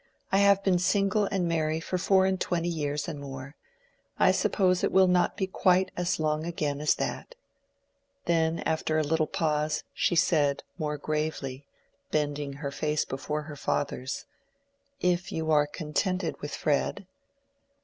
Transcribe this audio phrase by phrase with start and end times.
[0.31, 3.55] "I have been single and merry for four and twenty years and more:
[4.17, 7.35] I suppose it will not be quite as long again as that."
[8.25, 11.67] Then, after a little pause, she said, more gravely,
[12.09, 14.25] bending her face before her father's,
[15.01, 17.05] "If you are contented with Fred?"